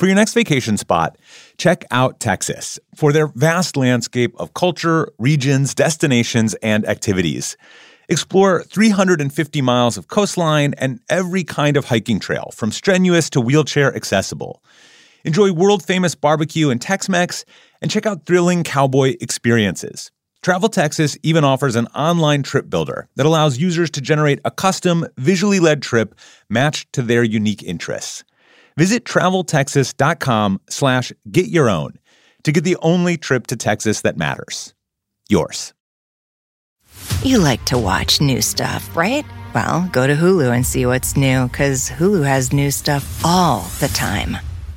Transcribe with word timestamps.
For 0.00 0.06
your 0.06 0.14
next 0.14 0.32
vacation 0.32 0.78
spot, 0.78 1.18
check 1.58 1.84
out 1.90 2.20
Texas 2.20 2.78
for 2.94 3.12
their 3.12 3.26
vast 3.26 3.76
landscape 3.76 4.34
of 4.38 4.54
culture, 4.54 5.12
regions, 5.18 5.74
destinations, 5.74 6.54
and 6.62 6.88
activities. 6.88 7.54
Explore 8.08 8.62
350 8.62 9.60
miles 9.60 9.98
of 9.98 10.08
coastline 10.08 10.72
and 10.78 11.00
every 11.10 11.44
kind 11.44 11.76
of 11.76 11.84
hiking 11.84 12.18
trail, 12.18 12.50
from 12.54 12.72
strenuous 12.72 13.28
to 13.28 13.42
wheelchair 13.42 13.94
accessible. 13.94 14.62
Enjoy 15.26 15.52
world 15.52 15.82
famous 15.82 16.14
barbecue 16.14 16.70
and 16.70 16.80
Tex 16.80 17.06
Mex, 17.10 17.44
and 17.82 17.90
check 17.90 18.06
out 18.06 18.24
thrilling 18.24 18.64
cowboy 18.64 19.16
experiences. 19.20 20.10
Travel 20.40 20.70
Texas 20.70 21.18
even 21.22 21.44
offers 21.44 21.76
an 21.76 21.88
online 21.88 22.42
trip 22.42 22.70
builder 22.70 23.06
that 23.16 23.26
allows 23.26 23.58
users 23.58 23.90
to 23.90 24.00
generate 24.00 24.40
a 24.46 24.50
custom, 24.50 25.06
visually 25.18 25.60
led 25.60 25.82
trip 25.82 26.14
matched 26.48 26.90
to 26.94 27.02
their 27.02 27.22
unique 27.22 27.62
interests. 27.62 28.24
Visit 28.80 29.04
traveltexas.com 29.04 30.62
slash 30.70 31.12
get 31.30 31.48
your 31.48 31.68
own 31.68 31.98
to 32.44 32.50
get 32.50 32.64
the 32.64 32.78
only 32.80 33.18
trip 33.18 33.46
to 33.48 33.56
Texas 33.56 34.00
that 34.00 34.16
matters. 34.16 34.72
Yours. 35.28 35.74
You 37.22 37.40
like 37.40 37.62
to 37.66 37.76
watch 37.76 38.22
new 38.22 38.40
stuff, 38.40 38.96
right? 38.96 39.26
Well, 39.54 39.86
go 39.92 40.06
to 40.06 40.14
Hulu 40.14 40.50
and 40.50 40.64
see 40.64 40.86
what's 40.86 41.14
new 41.14 41.46
because 41.48 41.90
Hulu 41.90 42.24
has 42.26 42.54
new 42.54 42.70
stuff 42.70 43.22
all 43.22 43.68
the 43.80 43.88
time. 43.88 44.38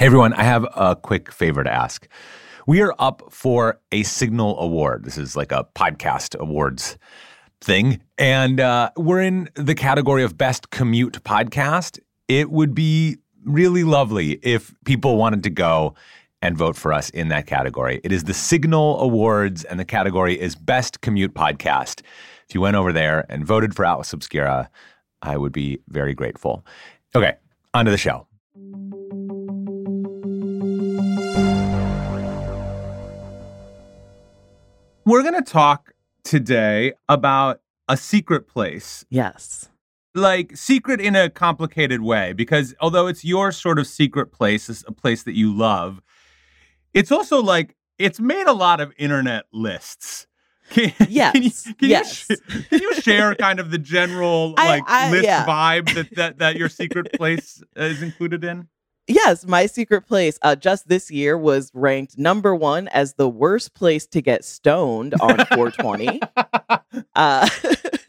Hey 0.00 0.06
everyone, 0.06 0.32
I 0.32 0.44
have 0.44 0.66
a 0.74 0.96
quick 0.96 1.30
favor 1.30 1.62
to 1.62 1.70
ask. 1.70 2.08
We 2.66 2.80
are 2.80 2.94
up 2.98 3.22
for 3.30 3.82
a 3.92 4.02
Signal 4.02 4.58
Award. 4.58 5.04
This 5.04 5.18
is 5.18 5.36
like 5.36 5.52
a 5.52 5.66
podcast 5.74 6.34
awards 6.40 6.96
thing. 7.60 8.00
And 8.16 8.60
uh, 8.60 8.92
we're 8.96 9.20
in 9.20 9.50
the 9.56 9.74
category 9.74 10.22
of 10.22 10.38
Best 10.38 10.70
Commute 10.70 11.22
Podcast. 11.22 11.98
It 12.28 12.50
would 12.50 12.74
be 12.74 13.18
really 13.44 13.84
lovely 13.84 14.38
if 14.42 14.74
people 14.86 15.18
wanted 15.18 15.42
to 15.42 15.50
go 15.50 15.94
and 16.40 16.56
vote 16.56 16.76
for 16.76 16.94
us 16.94 17.10
in 17.10 17.28
that 17.28 17.46
category. 17.46 18.00
It 18.02 18.10
is 18.10 18.24
the 18.24 18.32
Signal 18.32 18.98
Awards, 19.00 19.64
and 19.64 19.78
the 19.78 19.84
category 19.84 20.40
is 20.40 20.56
Best 20.56 21.02
Commute 21.02 21.34
Podcast. 21.34 22.00
If 22.48 22.54
you 22.54 22.62
went 22.62 22.76
over 22.76 22.94
there 22.94 23.26
and 23.28 23.44
voted 23.44 23.76
for 23.76 23.84
Atlas 23.84 24.14
Obscura, 24.14 24.70
I 25.20 25.36
would 25.36 25.52
be 25.52 25.80
very 25.88 26.14
grateful. 26.14 26.64
Okay, 27.14 27.34
on 27.74 27.84
to 27.84 27.90
the 27.90 27.98
show. 27.98 28.26
We're 35.10 35.22
going 35.22 35.42
to 35.42 35.42
talk 35.42 35.92
today 36.22 36.92
about 37.08 37.62
a 37.88 37.96
secret 37.96 38.46
place. 38.46 39.04
Yes. 39.10 39.68
Like 40.14 40.56
secret 40.56 41.00
in 41.00 41.16
a 41.16 41.28
complicated 41.28 42.00
way, 42.00 42.32
because 42.32 42.76
although 42.80 43.08
it's 43.08 43.24
your 43.24 43.50
sort 43.50 43.80
of 43.80 43.88
secret 43.88 44.30
place, 44.30 44.68
it's 44.68 44.84
a 44.86 44.92
place 44.92 45.24
that 45.24 45.34
you 45.34 45.52
love, 45.52 46.00
it's 46.94 47.10
also 47.10 47.42
like 47.42 47.74
it's 47.98 48.20
made 48.20 48.46
a 48.46 48.52
lot 48.52 48.80
of 48.80 48.92
internet 48.98 49.46
lists. 49.52 50.28
Can, 50.70 50.92
yes. 51.08 51.32
Can 51.32 51.42
you, 51.42 51.50
can 51.74 51.88
yes. 51.88 52.26
You, 52.30 52.36
can 52.70 52.80
you 52.80 52.94
share 53.00 53.34
kind 53.34 53.58
of 53.58 53.72
the 53.72 53.78
general 53.78 54.54
I- 54.58 54.68
like 54.68 54.84
I- 54.86 55.10
list 55.10 55.24
yeah. 55.24 55.44
vibe 55.44 55.92
that, 55.92 56.14
that 56.14 56.38
that 56.38 56.54
your 56.54 56.68
secret 56.68 57.12
place 57.14 57.60
is 57.74 58.00
included 58.00 58.44
in? 58.44 58.68
Yes, 59.06 59.44
my 59.46 59.66
secret 59.66 60.02
place 60.06 60.38
uh, 60.42 60.54
just 60.56 60.88
this 60.88 61.10
year 61.10 61.36
was 61.36 61.70
ranked 61.74 62.16
number 62.16 62.54
one 62.54 62.86
as 62.88 63.14
the 63.14 63.28
worst 63.28 63.74
place 63.74 64.06
to 64.08 64.22
get 64.22 64.44
stoned 64.44 65.14
on 65.20 65.36
420. 65.54 66.20
uh, 67.16 67.48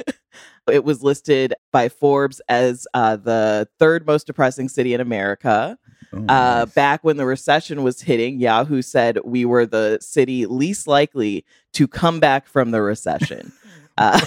it 0.71 0.83
was 0.83 1.01
listed 1.01 1.53
by 1.71 1.89
Forbes 1.89 2.39
as 2.49 2.87
uh, 2.93 3.15
the 3.15 3.67
third 3.79 4.05
most 4.05 4.27
depressing 4.27 4.69
city 4.69 4.93
in 4.93 5.01
America. 5.01 5.77
Oh, 6.13 6.25
Uh, 6.27 6.65
back 6.67 7.03
when 7.03 7.17
the 7.17 7.25
recession 7.25 7.83
was 7.83 8.01
hitting, 8.01 8.39
Yahoo 8.39 8.81
said 8.81 9.17
we 9.23 9.45
were 9.45 9.65
the 9.65 9.97
city 10.01 10.45
least 10.45 10.85
likely 10.85 11.45
to 11.73 11.87
come 11.87 12.19
back 12.19 12.45
from 12.47 12.71
the 12.71 12.81
recession. 12.81 13.51
Uh, 13.97 14.19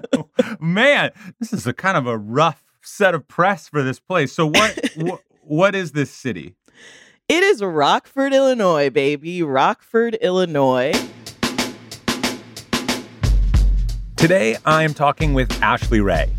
Man, 0.60 1.10
this 1.40 1.52
is 1.52 1.66
a 1.66 1.72
kind 1.72 1.96
of 1.96 2.06
a 2.06 2.16
rough 2.16 2.62
set 2.82 3.14
of 3.14 3.26
press 3.28 3.68
for 3.68 3.82
this 3.82 3.98
place. 3.98 4.32
So 4.32 4.46
what 4.46 4.90
what, 4.96 5.20
what 5.46 5.74
is 5.74 5.92
this 5.92 6.10
city? 6.10 6.54
it 7.28 7.42
is 7.42 7.62
Rockford, 7.62 8.32
Illinois, 8.32 8.90
baby. 8.90 9.42
Rockford, 9.42 10.14
Illinois. 10.14 10.92
Today 14.16 14.56
I 14.64 14.82
am 14.82 14.94
talking 14.94 15.34
with 15.34 15.50
Ashley 15.62 16.00
Ray. 16.00 16.30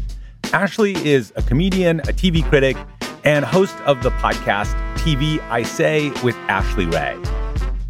Ashley 0.54 0.96
is 1.06 1.32
a 1.36 1.42
comedian, 1.42 2.00
a 2.02 2.14
TV 2.14 2.44
critic, 2.50 2.78
and 3.24 3.44
host 3.46 3.76
of 3.86 4.02
the 4.04 4.12
podcast 4.12 4.74
TV 4.96 5.40
I 5.50 5.64
Say 5.64 6.10
with 6.24 6.36
Ashley 6.48 6.86
Ray. 6.86 7.18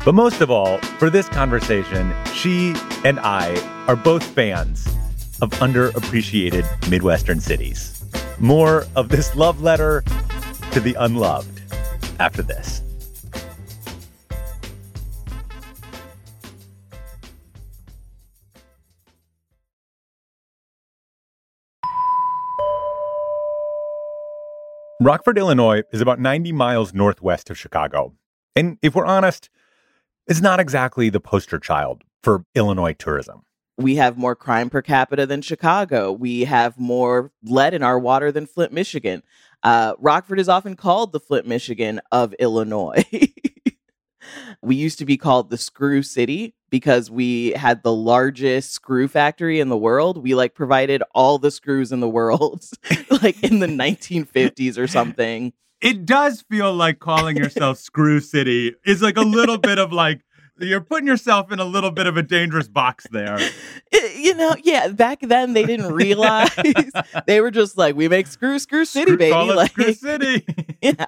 But 0.04 0.14
most 0.14 0.42
of 0.42 0.50
all, 0.50 0.78
for 1.00 1.10
this 1.10 1.30
conversation, 1.30 2.14
she 2.34 2.76
and 3.04 3.20
I 3.20 3.56
are 3.88 3.96
both 3.96 4.24
fans 4.24 4.88
of 5.42 5.52
underappreciated 5.52 6.90
Midwestern 6.90 7.40
cities. 7.40 8.04
More 8.40 8.86
of 8.96 9.10
this 9.10 9.36
love 9.36 9.62
letter 9.62 10.04
to 10.78 10.84
the 10.84 10.96
unloved 11.00 11.60
after 12.20 12.44
this. 12.44 12.84
Rockford, 25.02 25.40
Illinois 25.40 25.82
is 25.92 26.02
about 26.02 26.20
90 26.20 26.52
miles 26.52 26.94
northwest 26.94 27.50
of 27.50 27.58
Chicago. 27.58 28.14
And 28.56 28.78
if 28.84 28.94
we're 28.94 29.06
honest, 29.06 29.50
it's 30.28 30.42
not 30.42 30.60
exactly 30.60 31.10
the 31.10 31.20
poster 31.20 31.58
child 31.58 32.04
for 32.22 32.44
Illinois 32.54 32.94
tourism. 32.94 33.42
we 33.78 33.96
have 33.96 34.18
more 34.18 34.36
crime 34.36 34.70
per 34.70 34.82
capita 34.82 35.26
than 35.26 35.42
Chicago. 35.42 36.12
We 36.12 36.46
have 36.46 36.80
more 36.80 37.32
lead 37.44 37.74
in 37.76 37.84
our 37.84 38.00
water 38.00 38.32
than 38.32 38.48
Flint, 38.48 38.74
Michigan. 38.74 39.22
Uh, 39.64 39.94
Rockford 40.00 40.40
is 40.40 40.50
often 40.50 40.76
called 40.76 41.12
the 41.12 41.20
Flint, 41.20 41.48
Michigan 41.48 42.00
of 42.12 42.34
Illinois. 42.34 43.04
we 44.62 44.76
used 44.76 45.00
to 45.00 45.06
be 45.06 45.18
called 45.18 45.50
the 45.50 45.58
Screw 45.58 46.04
City 46.04 46.54
because 46.70 47.10
we 47.10 47.52
had 47.52 47.84
the 47.84 47.94
largest 47.94 48.72
screw 48.72 49.08
factory 49.08 49.60
in 49.60 49.70
the 49.70 49.78
world. 49.78 50.18
We 50.18 50.36
like 50.36 50.54
provided 50.54 51.02
all 51.16 51.38
the 51.38 51.52
screws 51.52 51.92
in 51.92 52.00
the 52.00 52.10
world, 52.10 52.66
like 53.22 53.42
in 53.44 53.60
the 53.60 53.68
1950s 53.68 54.78
or 54.78 54.88
something. 54.88 55.54
It 55.80 56.06
does 56.06 56.44
feel 56.50 56.74
like 56.74 57.00
calling 57.00 57.38
yourself 57.38 57.78
Screw 57.78 58.20
City 58.20 58.76
is 58.86 59.02
like 59.02 59.18
a 59.18 59.22
little 59.22 59.58
bit 59.58 59.78
of 59.78 59.94
like, 59.94 60.22
you're 60.60 60.82
putting 60.82 61.08
yourself 61.08 61.52
in 61.52 61.60
a 61.60 61.66
little 61.66 61.92
bit 61.92 62.08
of 62.08 62.18
a 62.18 62.24
dangerous 62.24 62.68
box 62.68 63.06
there. 63.12 63.40
You 64.18 64.36
know, 64.36 64.56
yeah, 64.64 64.90
back 64.90 65.20
then 65.22 65.54
they 65.54 65.64
didn't 65.64 65.92
realize. 65.94 66.50
they 67.28 67.40
were 67.40 67.52
just 67.52 67.78
like, 67.78 67.96
we 67.96 68.10
make 68.10 68.28
Screw, 68.28 68.60
Screw 68.60 68.84
City, 68.84 69.06
Screw- 69.06 69.18
baby. 69.18 69.32
Call 69.32 69.52
it 69.52 69.56
like, 69.56 69.72
Screw 69.72 69.94
City. 69.94 70.46
yeah. 70.82 71.06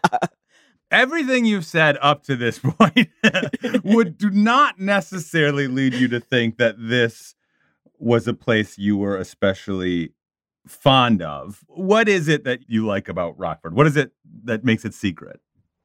Everything 0.92 1.44
you've 1.46 1.66
said 1.66 1.98
up 2.02 2.24
to 2.24 2.36
this 2.36 2.60
point 2.60 3.10
would 3.84 4.18
do 4.18 4.30
not 4.30 4.80
necessarily 4.80 5.68
lead 5.68 5.94
you 5.94 6.08
to 6.08 6.20
think 6.20 6.58
that 6.58 6.76
this 6.80 7.36
was 7.98 8.28
a 8.28 8.34
place 8.34 8.78
you 8.78 8.96
were 8.96 9.18
especially 9.18 10.14
fond 10.68 11.22
of. 11.22 11.64
What 11.68 12.08
is 12.08 12.28
it 12.28 12.44
that 12.46 12.62
you 12.70 12.86
like 12.86 13.10
about 13.10 13.38
Rockford? 13.38 13.76
What 13.76 13.88
is 13.88 13.98
it 13.98 14.12
that 14.46 14.64
makes 14.64 14.86
it 14.86 14.94
secret? 14.94 15.42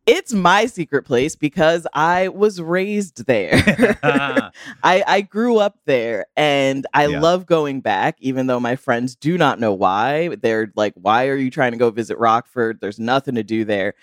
It's 0.06 0.34
my 0.34 0.66
secret 0.66 1.04
place 1.04 1.34
because 1.34 1.86
I 1.94 2.28
was 2.28 2.60
raised 2.60 3.24
there. 3.26 3.54
I, 4.02 4.52
I 4.82 5.20
grew 5.22 5.58
up 5.58 5.78
there 5.86 6.26
and 6.36 6.86
I 6.92 7.06
Yeah. 7.06 7.20
love 7.20 7.46
going 7.46 7.80
back, 7.80 8.16
even 8.20 8.46
though 8.46 8.60
my 8.60 8.76
friends 8.76 9.16
do 9.16 9.38
not 9.38 9.58
know 9.60 9.72
why. 9.72 10.36
They're 10.36 10.70
like, 10.76 10.92
why 10.94 11.28
are 11.28 11.36
you 11.36 11.50
trying 11.50 11.72
to 11.72 11.78
go 11.78 11.90
visit 11.90 12.18
Rockford? 12.18 12.80
There's 12.80 12.98
nothing 12.98 13.34
to 13.36 13.42
do 13.42 13.64
there. 13.64 13.94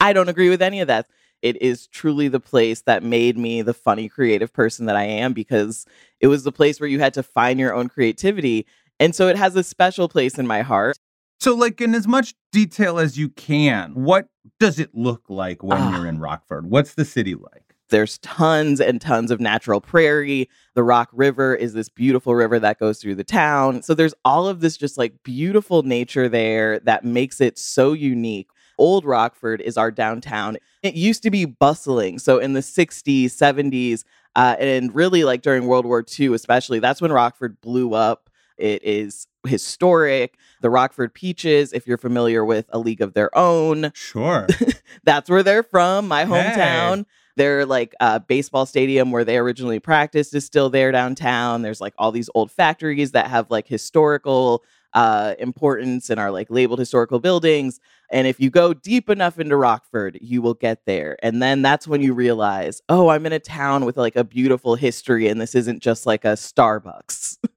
I 0.00 0.14
don't 0.14 0.30
agree 0.30 0.48
with 0.48 0.62
any 0.62 0.80
of 0.80 0.86
that. 0.88 1.08
It 1.42 1.60
is 1.60 1.86
truly 1.88 2.28
the 2.28 2.40
place 2.40 2.82
that 2.82 3.02
made 3.02 3.36
me 3.36 3.60
the 3.60 3.74
funny, 3.74 4.08
creative 4.08 4.52
person 4.52 4.86
that 4.86 4.96
I 4.96 5.04
am 5.04 5.34
because 5.34 5.84
it 6.20 6.28
was 6.28 6.44
the 6.44 6.52
place 6.52 6.80
where 6.80 6.88
you 6.88 7.00
had 7.00 7.14
to 7.14 7.22
find 7.22 7.60
your 7.60 7.74
own 7.74 7.88
creativity. 7.88 8.66
And 8.98 9.14
so 9.14 9.28
it 9.28 9.36
has 9.36 9.56
a 9.56 9.62
special 9.64 10.08
place 10.08 10.38
in 10.38 10.46
my 10.46 10.62
heart. 10.62 10.98
So, 11.38 11.54
like, 11.54 11.80
in 11.80 11.94
as 11.94 12.06
much 12.06 12.34
detail 12.52 12.98
as 12.98 13.16
you 13.16 13.30
can, 13.30 13.94
what 13.94 14.28
does 14.58 14.78
it 14.78 14.90
look 14.94 15.22
like 15.28 15.62
when 15.62 15.78
Ah. 15.78 15.96
you're 15.96 16.06
in 16.06 16.18
Rockford? 16.20 16.70
What's 16.70 16.94
the 16.94 17.04
city 17.04 17.34
like? 17.34 17.74
There's 17.90 18.18
tons 18.18 18.80
and 18.80 19.00
tons 19.00 19.30
of 19.32 19.40
natural 19.40 19.80
prairie. 19.80 20.48
The 20.74 20.84
Rock 20.84 21.08
River 21.12 21.54
is 21.56 21.72
this 21.72 21.88
beautiful 21.88 22.34
river 22.36 22.58
that 22.60 22.78
goes 22.78 23.00
through 23.00 23.16
the 23.16 23.24
town. 23.24 23.82
So 23.82 23.94
there's 23.94 24.14
all 24.24 24.46
of 24.46 24.60
this 24.60 24.76
just 24.76 24.96
like 24.96 25.22
beautiful 25.24 25.82
nature 25.82 26.28
there 26.28 26.78
that 26.80 27.04
makes 27.04 27.40
it 27.40 27.58
so 27.58 27.92
unique. 27.92 28.48
Old 28.78 29.04
Rockford 29.04 29.60
is 29.60 29.76
our 29.76 29.90
downtown. 29.90 30.56
It 30.82 30.94
used 30.94 31.22
to 31.24 31.30
be 31.30 31.44
bustling. 31.44 32.18
So 32.20 32.38
in 32.38 32.52
the 32.52 32.62
60s, 32.62 33.26
70s, 33.36 34.04
uh, 34.36 34.54
and 34.60 34.94
really 34.94 35.24
like 35.24 35.42
during 35.42 35.66
World 35.66 35.84
War 35.84 36.04
II, 36.18 36.32
especially, 36.34 36.78
that's 36.78 37.02
when 37.02 37.12
Rockford 37.12 37.60
blew 37.60 37.92
up. 37.94 38.29
It 38.60 38.82
is 38.84 39.26
historic. 39.46 40.36
The 40.60 40.70
Rockford 40.70 41.14
Peaches, 41.14 41.72
if 41.72 41.86
you're 41.86 41.96
familiar 41.98 42.44
with 42.44 42.66
A 42.70 42.78
League 42.78 43.00
of 43.00 43.14
Their 43.14 43.36
Own, 43.36 43.90
Sure. 43.94 44.46
that's 45.04 45.30
where 45.30 45.42
they're 45.42 45.62
from, 45.62 46.06
my 46.08 46.24
Hey. 46.24 46.30
hometown. 46.30 47.06
Their 47.36 47.64
like 47.64 47.94
uh, 48.00 48.18
baseball 48.18 48.66
stadium 48.66 49.12
where 49.12 49.24
they 49.24 49.38
originally 49.38 49.78
practiced 49.78 50.34
is 50.34 50.44
still 50.44 50.68
there 50.68 50.92
downtown. 50.92 51.62
There's 51.62 51.80
like 51.80 51.94
all 51.96 52.12
these 52.12 52.28
old 52.34 52.50
factories 52.50 53.12
that 53.12 53.28
have 53.28 53.50
like 53.50 53.66
historical 53.66 54.62
uh, 54.92 55.34
importance 55.38 56.10
and 56.10 56.20
are 56.20 56.30
like 56.32 56.50
labeled 56.50 56.80
historical 56.80 57.20
buildings. 57.20 57.78
And 58.10 58.26
if 58.26 58.40
you 58.40 58.50
go 58.50 58.74
deep 58.74 59.08
enough 59.08 59.38
into 59.38 59.56
Rockford, 59.56 60.18
you 60.20 60.42
will 60.42 60.52
get 60.54 60.84
there. 60.84 61.16
And 61.22 61.40
then 61.40 61.62
that's 61.62 61.86
when 61.88 62.02
you 62.02 62.12
realize, 62.12 62.82
oh, 62.90 63.08
I'm 63.08 63.24
in 63.24 63.32
a 63.32 63.38
town 63.38 63.84
with 63.86 63.96
like 63.96 64.16
a 64.16 64.24
beautiful 64.24 64.74
history, 64.74 65.28
and 65.28 65.40
this 65.40 65.54
isn't 65.54 65.80
just 65.80 66.04
like 66.06 66.24
a 66.26 66.32
Starbucks. 66.34 67.38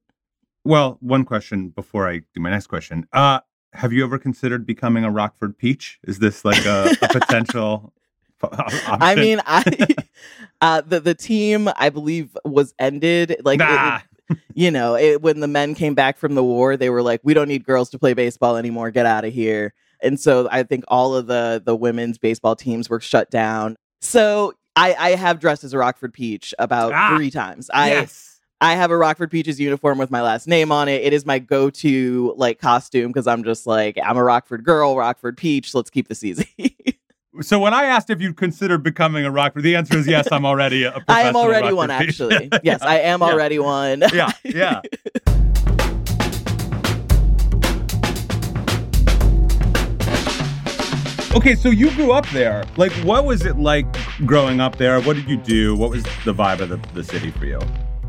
Well, 0.63 0.97
one 1.01 1.25
question 1.25 1.69
before 1.69 2.07
I 2.07 2.19
do 2.33 2.39
my 2.39 2.49
next 2.49 2.67
question. 2.67 3.05
Uh, 3.11 3.39
have 3.73 3.91
you 3.91 4.03
ever 4.03 4.17
considered 4.17 4.65
becoming 4.65 5.03
a 5.03 5.11
Rockford 5.11 5.57
Peach? 5.57 5.99
Is 6.03 6.19
this 6.19 6.45
like 6.45 6.65
a, 6.65 6.95
a 7.01 7.07
potential 7.09 7.93
option? 8.43 8.97
I 9.01 9.15
mean, 9.15 9.41
I 9.45 9.87
uh, 10.61 10.81
the 10.81 10.99
the 10.99 11.15
team 11.15 11.69
I 11.75 11.89
believe 11.89 12.37
was 12.45 12.73
ended 12.79 13.37
like 13.43 13.59
nah. 13.59 13.97
it- 13.97 14.03
you 14.55 14.71
know 14.71 14.95
it, 14.95 15.21
when 15.21 15.41
the 15.41 15.49
men 15.49 15.75
came 15.75 15.95
back 15.95 16.17
from 16.17 16.35
the 16.35 16.43
war, 16.43 16.77
they 16.77 16.89
were 16.89 17.01
like, 17.03 17.19
we 17.23 17.33
don't 17.33 17.49
need 17.49 17.65
girls 17.65 17.89
to 17.89 17.99
play 17.99 18.13
baseball 18.13 18.55
anymore. 18.55 18.89
Get 18.89 19.05
out 19.05 19.25
of 19.25 19.33
here. 19.33 19.73
And 20.01 20.19
so 20.19 20.47
I 20.51 20.63
think 20.63 20.85
all 20.87 21.13
of 21.15 21.27
the 21.27 21.61
the 21.63 21.75
women's 21.75 22.17
baseball 22.17 22.55
teams 22.55 22.89
were 22.89 22.99
shut 23.01 23.29
down. 23.29 23.75
So 24.01 24.53
I, 24.75 24.93
I 24.97 25.09
have 25.11 25.39
dressed 25.39 25.63
as 25.63 25.73
a 25.73 25.77
Rockford 25.77 26.13
Peach 26.13 26.53
about 26.57 26.93
Ah, 26.93 27.15
three 27.15 27.31
times. 27.31 27.69
I 27.73 27.89
yes. 27.89 28.32
I 28.63 28.75
have 28.75 28.91
a 28.91 28.97
Rockford 28.97 29.29
Peaches 29.29 29.59
uniform 29.59 29.97
with 29.97 30.09
my 30.09 30.21
last 30.21 30.47
name 30.47 30.71
on 30.71 30.87
it. 30.87 31.01
It 31.01 31.11
is 31.11 31.25
my 31.25 31.37
go-to 31.37 32.33
like 32.37 32.59
costume 32.59 33.11
because 33.11 33.27
I'm 33.27 33.43
just 33.43 33.67
like 33.67 33.99
I'm 34.01 34.15
a 34.15 34.23
Rockford 34.23 34.63
girl, 34.63 34.95
Rockford 34.95 35.35
Peach. 35.35 35.75
Let's 35.75 35.89
keep 35.89 36.07
this 36.07 36.23
easy. 36.23 36.47
So 37.41 37.57
when 37.57 37.73
I 37.73 37.85
asked 37.85 38.11
if 38.11 38.21
you'd 38.21 38.37
considered 38.37 38.83
becoming 38.83 39.25
a 39.25 39.31
Rockford, 39.31 39.63
the 39.63 39.75
answer 39.75 39.97
is 39.97 40.05
yes. 40.05 40.31
I'm 40.31 40.45
already 40.45 40.83
a 40.83 41.03
I 41.07 41.23
am 41.23 41.35
already 41.35 41.73
Rockford 41.73 41.77
one, 41.77 41.89
Peach. 41.89 42.09
actually. 42.09 42.49
Yes, 42.63 42.83
I 42.83 42.99
am 42.99 43.21
yeah. 43.21 43.27
already 43.27 43.57
one. 43.57 44.03
yeah, 44.13 44.31
yeah. 44.43 44.81
Okay, 51.35 51.55
so 51.55 51.69
you 51.69 51.89
grew 51.95 52.11
up 52.11 52.29
there. 52.29 52.65
Like, 52.77 52.91
what 52.97 53.25
was 53.25 53.47
it 53.47 53.57
like 53.57 53.87
growing 54.27 54.59
up 54.59 54.75
there? 54.75 55.01
What 55.01 55.15
did 55.15 55.27
you 55.27 55.37
do? 55.37 55.75
What 55.75 55.89
was 55.89 56.03
the 56.25 56.35
vibe 56.35 56.59
of 56.59 56.69
the, 56.69 56.77
the 56.93 57.03
city 57.03 57.31
for 57.31 57.47
you? 57.47 57.59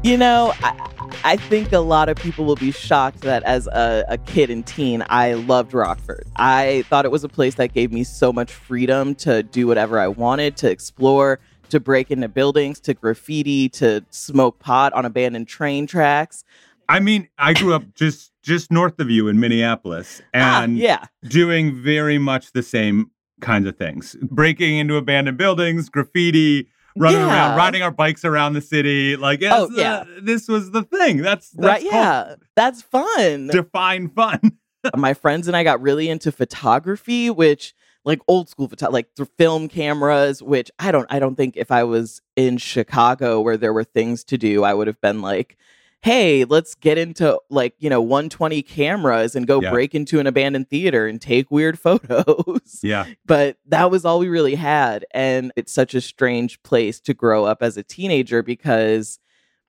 You 0.05 0.19
know, 0.19 0.53
I, 0.63 0.91
I 1.25 1.37
think 1.39 1.73
a 1.73 1.79
lot 1.79 2.11
of 2.11 2.19
people 2.19 2.45
will 2.45 2.57
be 2.57 2.71
shocked 2.71 3.23
that 3.23 3.43
as 3.45 3.67
a, 3.69 4.05
a 4.07 4.19
kid 4.19 4.51
and 4.51 4.67
teen, 4.67 5.03
I 5.09 5.33
loved 5.33 5.73
Rockford. 5.73 6.27
I 6.37 6.85
thought 6.91 7.07
it 7.07 7.11
was 7.11 7.25
a 7.25 7.29
place 7.29 7.55
that 7.55 7.73
gave 7.73 7.91
me 7.91 8.05
so 8.05 8.31
much 8.31 8.53
freedom 8.53 9.15
to 9.15 9.43
do 9.43 9.67
whatever 9.67 9.99
I 9.99 10.09
wanted, 10.09 10.59
to 10.59 10.71
explore, 10.71 11.41
to 11.71 11.81
break 11.81 12.11
into 12.11 12.29
buildings, 12.29 12.81
to 12.81 12.93
graffiti, 12.93 13.71
to 13.71 14.05
smoke 14.11 14.59
pot 14.59 14.93
on 14.93 15.07
abandoned 15.07 15.49
train 15.49 15.87
tracks. 15.87 16.45
I 16.87 17.01
mean, 17.01 17.27
I 17.39 17.55
grew 17.55 17.73
up 17.73 17.95
just 17.95 18.31
just 18.43 18.71
north 18.71 19.01
of 19.01 19.09
you 19.09 19.29
in 19.29 19.41
Minneapolis, 19.41 20.21
Ah, 20.35 20.65
and 20.65 20.77
yeah. 20.77 21.07
doing 21.29 21.75
very 21.75 22.19
much 22.19 22.53
the 22.53 22.63
same 22.63 23.11
kinds 23.41 23.67
of 23.67 23.77
things 23.77 24.17
breaking 24.23 24.77
into 24.77 24.97
abandoned 24.97 25.37
buildings 25.37 25.89
graffiti 25.89 26.69
running 26.97 27.19
Yeah. 27.21 27.29
around 27.29 27.57
riding 27.57 27.83
our 27.83 27.91
bikes 27.91 28.25
around 28.25 28.53
the 28.55 28.61
city 28.61 29.17
like 29.17 29.41
yes, 29.41 29.53
Oh, 29.57 29.69
yeah. 29.73 29.95
uh, 29.97 30.05
this 30.23 30.49
was 30.49 30.71
the 30.71 30.83
thing 30.83 31.19
that's, 31.19 31.51
that's 31.51 31.67
right. 31.67 31.83
Yeah. 31.83 32.35
That's 32.57 32.83
fun. 32.83 33.49
define 33.49 34.09
fun 34.11 34.41
my 34.97 35.15
friends 35.15 35.49
and 35.49 35.57
I 35.57 35.65
got 35.65 35.81
really 35.81 36.09
into 36.09 36.31
photography, 36.31 37.31
which 37.31 37.75
like 38.05 38.21
old 38.29 38.49
school 38.51 38.69
photo, 38.69 38.91
like 38.91 39.15
th- 39.15 39.29
film 39.39 39.67
cameras. 39.69 40.43
Which 40.43 40.71
I 40.79 40.93
don't, 40.93 41.07
I 41.11 41.19
don't 41.19 41.37
think 41.37 41.57
if 41.57 41.71
I 41.71 41.85
was 41.85 42.21
in 42.37 42.59
Chicago 42.59 43.41
where 43.41 43.57
there 43.57 43.73
were 43.73 43.85
things 43.85 44.23
to 44.25 44.37
do, 44.37 44.63
I 44.63 44.75
would 44.75 44.87
have 44.87 45.01
been 45.01 45.23
like, 45.23 45.57
"Hey, 46.05 46.45
let's 46.45 46.75
get 46.75 46.99
into 46.99 47.41
like 47.51 47.75
you 47.79 47.89
know 47.89 48.01
120 48.03 48.63
cameras 48.63 49.35
and 49.35 49.47
go 49.47 49.61
Yeah. 49.61 49.71
break 49.71 49.95
into 49.95 50.21
an 50.21 50.27
abandoned 50.27 50.69
theater 50.69 51.07
and 51.07 51.21
take 51.21 51.51
weird 51.51 51.79
photos." 51.87 52.81
yeah 52.83 53.07
but 53.27 53.57
that 53.67 53.91
was 53.91 54.05
all 54.05 54.19
we 54.19 54.29
really 54.29 54.55
had, 54.55 55.05
and 55.13 55.51
it's 55.57 55.73
such 55.73 55.95
a 55.95 56.01
strange 56.01 56.63
place 56.63 57.01
to 57.01 57.15
grow 57.15 57.45
up 57.45 57.63
as 57.63 57.77
a 57.77 57.83
teenager 57.83 58.43
because 58.43 59.19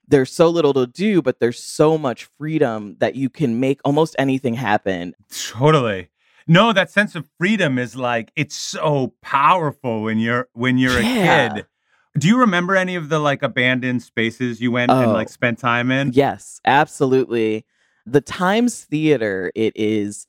there's 0.08 0.32
so 0.32 0.50
little 0.50 0.74
to 0.74 0.86
do, 0.86 1.22
but 1.22 1.40
there's 1.40 1.58
so 1.60 1.98
much 1.98 2.30
freedom 2.38 2.96
that 3.00 3.16
you 3.16 3.28
can 3.30 3.60
make 3.60 3.80
almost 3.84 4.16
anything 4.20 4.54
happen. 4.54 5.16
totally 5.32 6.10
no 6.48 6.72
that 6.74 6.92
sense 6.92 7.16
of 7.16 7.28
freedom 7.40 7.80
is 7.80 7.96
like 7.96 8.32
it's 8.36 8.56
so 8.56 9.14
powerful 9.24 10.04
when 10.04 10.20
you're 10.20 10.48
when 10.54 10.78
you're 10.78 11.00
Yeah. 11.02 11.46
a 11.48 11.54
kid 11.56 11.66
do 12.18 12.28
you 12.28 12.38
remember 12.40 12.76
any 12.76 12.96
of 12.96 13.10
the 13.10 13.20
like 13.20 13.44
abandoned 13.44 14.02
spaces 14.04 14.62
you 14.62 14.72
went 14.72 14.92
and 14.92 15.10
Oh. 15.10 15.14
like 15.14 15.30
spent 15.30 15.60
time 15.60 15.92
in 15.92 16.12
Yes, 16.14 16.62
absolutely. 16.66 17.66
The 18.06 18.22
Times 18.22 18.84
Theater, 18.84 19.52
it 19.56 19.74
is 19.76 20.28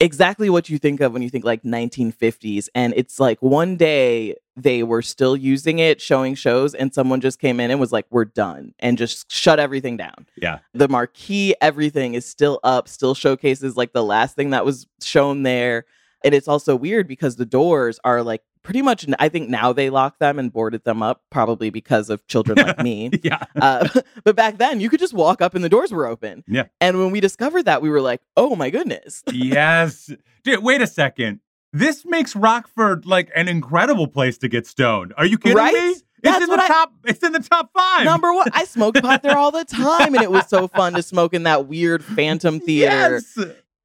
exactly 0.00 0.50
what 0.50 0.68
you 0.68 0.78
think 0.78 1.00
of 1.00 1.12
when 1.12 1.22
you 1.22 1.30
think 1.30 1.44
like 1.44 1.62
1950s. 1.62 2.68
And 2.74 2.92
it's 2.96 3.18
like 3.18 3.40
one 3.40 3.76
day 3.76 4.34
they 4.56 4.82
were 4.82 5.02
still 5.02 5.36
using 5.36 5.78
it, 5.78 6.00
showing 6.00 6.34
shows, 6.34 6.74
and 6.74 6.92
someone 6.92 7.20
just 7.20 7.38
came 7.40 7.58
in 7.60 7.70
and 7.70 7.80
was 7.80 7.92
like, 7.92 8.06
we're 8.10 8.24
done, 8.26 8.74
and 8.78 8.98
just 8.98 9.32
shut 9.32 9.58
everything 9.58 9.96
down. 9.96 10.26
yeah 10.36 10.58
The 10.74 10.88
marquee, 10.88 11.54
everything 11.60 12.14
is 12.14 12.26
still 12.26 12.60
up, 12.62 12.88
still 12.88 13.14
showcases 13.14 13.76
like 13.76 13.92
the 13.92 14.04
last 14.04 14.36
thing 14.36 14.50
that 14.50 14.64
was 14.64 14.86
shown 15.02 15.42
there. 15.44 15.86
And 16.22 16.34
it's 16.34 16.48
also 16.48 16.76
weird 16.76 17.06
because 17.08 17.36
the 17.36 17.46
doors 17.46 17.98
are 18.04 18.22
like 18.22 18.42
pretty 18.64 18.82
much, 18.82 19.06
I 19.20 19.28
think 19.28 19.48
now 19.48 19.72
they 19.72 19.90
lock 19.90 20.18
them 20.18 20.38
and 20.40 20.52
boarded 20.52 20.82
them 20.82 21.00
up, 21.02 21.22
probably 21.30 21.70
because 21.70 22.10
of 22.10 22.26
children 22.26 22.58
like 22.58 22.80
me. 22.80 23.10
yeah 23.22 23.44
Uh, 23.54 23.88
but 24.24 24.34
back 24.34 24.58
then, 24.58 24.80
you 24.80 24.90
could 24.90 24.98
just 24.98 25.14
walk 25.14 25.40
up 25.40 25.54
and 25.54 25.62
the 25.62 25.68
doors 25.68 25.92
were 25.92 26.06
open. 26.06 26.42
Yeah. 26.48 26.64
And 26.80 26.98
when 26.98 27.12
we 27.12 27.20
discovered 27.20 27.66
that, 27.66 27.80
we 27.82 27.88
were 27.90 28.00
like, 28.00 28.22
oh 28.36 28.56
my 28.56 28.70
goodness. 28.70 29.22
yes. 29.32 30.10
Dude, 30.42 30.64
wait 30.64 30.80
a 30.82 30.86
second. 30.88 31.38
This 31.72 32.04
makes 32.04 32.34
Rockford 32.34 33.04
like 33.06 33.30
an 33.36 33.46
incredible 33.48 34.06
place 34.08 34.38
to 34.38 34.48
get 34.48 34.66
stoned. 34.66 35.12
Are 35.16 35.26
you 35.26 35.38
kidding 35.38 35.56
Right? 35.58 35.74
me? 35.74 35.80
It's 35.90 36.02
That's 36.22 36.44
in 36.44 36.50
the 36.50 36.62
I- 36.62 36.66
top. 36.68 36.92
It's 37.04 37.22
in 37.22 37.32
the 37.32 37.40
top 37.40 37.70
five. 37.76 38.04
Number 38.06 38.32
one, 38.32 38.48
I 38.54 38.64
smoked 38.64 39.02
pot 39.02 39.22
there 39.22 39.36
all 39.36 39.50
the 39.50 39.64
time, 39.66 40.14
and 40.14 40.22
it 40.22 40.30
was 40.30 40.46
so 40.48 40.68
fun 40.68 40.94
to 40.94 41.02
smoke 41.02 41.34
in 41.34 41.42
that 41.42 41.66
weird 41.68 42.02
phantom 42.02 42.60
theater. 42.60 43.20
Yes. 43.36 43.38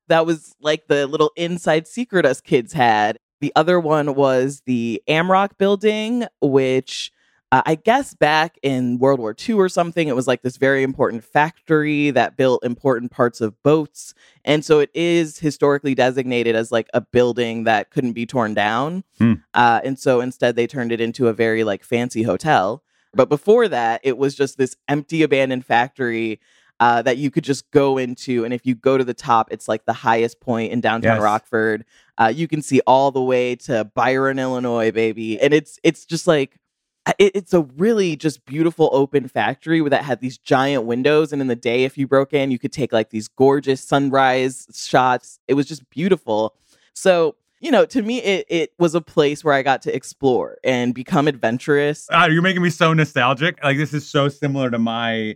That 0.08 0.26
was 0.26 0.56
like 0.62 0.88
the 0.88 1.06
little 1.06 1.32
inside 1.36 1.86
secret 1.88 2.26
us 2.26 2.40
kids 2.40 2.72
had. 2.72 3.18
The 3.42 3.54
other 3.56 3.80
one 3.80 4.16
was 4.16 4.62
the 4.66 5.02
Amerock 5.08 5.58
building, 5.58 6.26
which 6.42 7.12
uh, 7.52 7.64
I 7.66 7.76
guess 7.76 8.14
back 8.14 8.60
in 8.62 9.00
World 9.00 9.20
War 9.20 9.36
II 9.48 9.56
or 9.56 9.70
something, 9.70 10.08
it 10.08 10.16
was 10.16 10.28
like 10.28 10.44
this 10.44 10.58
very 10.58 10.84
important 10.84 11.24
factory 11.24 12.12
that 12.12 12.38
built 12.38 12.64
important 12.64 13.12
parts 13.12 13.42
of 13.42 13.62
boats. 13.64 14.14
And 14.46 14.64
so 14.64 14.80
it 14.80 14.92
is 14.94 15.40
historically 15.40 15.96
designated 15.96 16.56
as 16.56 16.72
like 16.72 16.90
a 16.94 17.02
building 17.02 17.64
that 17.64 17.90
couldn't 17.90 18.14
be 18.14 18.26
torn 18.26 18.54
down. 18.54 19.04
Hmm. 19.18 19.34
Uh, 19.54 19.82
and 19.84 19.98
so 19.98 20.22
instead, 20.22 20.56
they 20.56 20.68
turned 20.68 20.92
it 20.92 21.02
into 21.02 21.28
a 21.28 21.34
very 21.34 21.64
like 21.64 21.84
fancy 21.84 22.24
hotel. 22.24 22.84
But 23.14 23.30
before 23.30 23.68
that, 23.68 24.02
it 24.04 24.20
was 24.20 24.36
just 24.36 24.60
this 24.60 24.76
empty, 24.88 25.24
abandoned 25.24 25.66
factory 25.66 26.40
uh, 26.80 27.02
that 27.02 27.18
you 27.18 27.30
could 27.30 27.44
just 27.44 27.70
go 27.72 27.98
into. 27.98 28.46
And 28.46 28.54
if 28.54 28.66
you 28.66 28.76
go 28.76 28.98
to 28.98 29.04
the 29.04 29.14
top, 29.14 29.52
it's 29.52 29.68
like 29.68 29.86
the 29.86 29.94
highest 29.94 30.40
point 30.40 30.72
in 30.72 30.82
downtown 30.82 31.18
Yes. 31.18 31.24
Rockford. 31.24 31.86
Uh, 32.18 32.32
you 32.34 32.48
can 32.48 32.62
see 32.62 32.82
all 32.88 33.12
the 33.12 33.22
way 33.22 33.56
to 33.56 33.86
Byron, 33.86 34.40
Illinois, 34.40 34.92
baby. 34.92 35.40
And 35.40 35.54
it's 35.54 35.80
it's 35.84 36.06
just 36.06 36.28
like 36.28 36.58
uh, 37.06 37.14
it, 37.18 37.34
it's 37.36 37.54
a 37.54 37.62
really 37.62 38.16
just 38.16 38.46
beautiful 38.46 38.90
open 38.92 39.28
factory 39.28 39.82
that 39.88 40.04
had 40.04 40.20
these 40.20 40.38
giant 40.38 40.86
windows. 40.86 41.32
And 41.32 41.42
in 41.42 41.48
the 41.48 41.56
day, 41.56 41.84
if 41.84 41.98
you 41.98 42.08
broke 42.08 42.34
in, 42.34 42.52
you 42.52 42.60
could 42.60 42.74
take 42.74 42.92
like 42.94 43.10
these 43.10 43.28
gorgeous 43.28 43.82
sunrise 43.82 44.68
shots. 44.74 45.40
It 45.48 45.54
was 45.56 45.66
just 45.66 45.90
beautiful. 45.90 46.56
So 46.94 47.36
you 47.62 47.72
know, 47.72 47.86
to 47.88 48.02
me, 48.02 48.20
it 48.22 48.46
it 48.50 48.74
was 48.80 48.96
a 48.96 49.02
place 49.02 49.44
where 49.44 49.54
I 49.54 49.64
got 49.64 49.82
to 49.82 49.94
explore 49.94 50.58
and 50.64 50.94
become 50.94 51.28
adventurous. 51.28 52.08
Ah, 52.10 52.28
you're 52.28 52.42
making 52.42 52.62
me 52.62 52.70
so 52.70 52.94
nostalgic. 52.94 53.62
Like 53.62 53.78
this 53.78 53.94
is 53.94 54.10
so 54.10 54.30
similar 54.30 54.72
to 54.72 54.80
my 54.80 55.36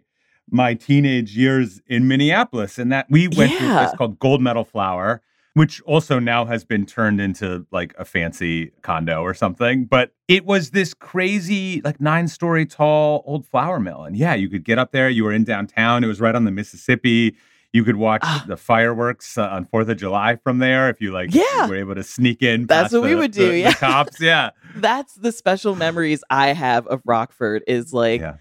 my 0.50 0.73
teenage 0.73 1.35
years 1.35 1.81
in 1.88 2.07
Minneapolis, 2.07 2.77
and 2.77 2.91
that 2.91 3.07
we 3.09 3.27
went 3.27 3.51
to 3.51 3.57
a 3.57 3.73
place 3.73 3.95
called 3.97 4.19
Gold 4.19 4.41
Medal 4.41 4.63
Flour. 4.63 5.21
which 5.55 5.81
also 5.81 6.17
now 6.17 6.45
has 6.45 6.65
been 6.65 6.83
turned 6.85 7.21
into 7.21 7.65
like 7.71 7.93
a 8.00 8.05
fancy 8.05 8.71
condo 8.81 9.21
or 9.21 9.33
something. 9.35 9.85
But 9.85 10.12
it 10.27 10.45
was 10.45 10.71
this 10.71 10.93
crazy, 10.95 11.79
like 11.83 12.01
nine 12.01 12.27
story 12.27 12.65
tall 12.65 13.23
old 13.27 13.45
flour 13.45 13.79
mill. 13.79 14.03
And 14.03 14.17
yeah, 14.17 14.33
you 14.33 14.50
could 14.50 14.63
get 14.63 14.79
up 14.79 14.91
there. 14.91 15.09
You 15.09 15.23
were 15.23 15.31
in 15.31 15.43
downtown. 15.43 16.03
It 16.03 16.07
was 16.07 16.19
right 16.19 16.33
on 16.33 16.45
the 16.45 16.51
Mississippi. 16.51 17.35
You 17.71 17.83
could 17.83 17.95
watch 17.95 18.21
ah. 18.23 18.45
the 18.47 18.55
fireworks 18.57 19.35
uh, 19.35 19.47
on 19.47 19.65
Fourth 19.65 19.89
of 19.89 19.97
July 19.97 20.35
from 20.35 20.59
there 20.59 20.89
if 20.89 21.01
you 21.01 21.12
like. 21.12 21.33
Yeah, 21.33 21.67
were 21.67 21.75
able 21.75 21.95
to 21.95 22.03
sneak 22.03 22.43
in. 22.43 22.67
That's 22.67 22.93
what 22.93 23.01
the, 23.01 23.07
we 23.07 23.15
would 23.15 23.31
do. 23.31 23.50
The, 23.50 23.59
yeah, 23.59 23.71
the 23.71 23.77
cops. 23.77 24.21
Yeah, 24.21 24.51
that's 24.75 25.15
the 25.15 25.31
special 25.31 25.75
memories 25.75 26.23
I 26.29 26.50
have 26.50 26.85
of 26.88 27.01
Rockford. 27.05 27.63
Is 27.67 27.93
like. 27.93 28.21
Yeah. 28.21 28.38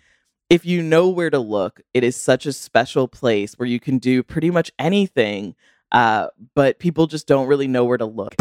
If 0.52 0.66
you 0.66 0.82
know 0.82 1.08
where 1.08 1.30
to 1.30 1.38
look, 1.38 1.80
it 1.94 2.04
is 2.04 2.14
such 2.14 2.44
a 2.44 2.52
special 2.52 3.08
place 3.08 3.54
where 3.54 3.66
you 3.66 3.80
can 3.80 3.96
do 3.96 4.22
pretty 4.22 4.50
much 4.50 4.70
anything, 4.78 5.54
uh, 5.92 6.26
but 6.54 6.78
people 6.78 7.06
just 7.06 7.26
don't 7.26 7.46
really 7.46 7.66
know 7.66 7.86
where 7.86 7.96
to 7.96 8.04
look. 8.04 8.34